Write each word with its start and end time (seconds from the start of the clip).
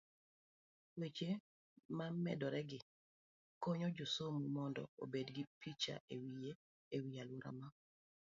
weche 0.99 1.29
mamedoregi 1.97 2.79
konyo 3.63 3.87
jasomo 3.97 4.43
mondo 4.57 4.81
obed 5.03 5.27
gi 5.35 5.43
picha 5.61 5.95
e 6.13 6.15
wiye 6.23 6.51
e 6.95 6.97
wi 7.05 7.13
aluora 7.21 7.51
ma 7.59 7.67